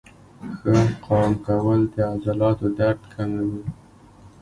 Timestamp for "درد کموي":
2.77-3.63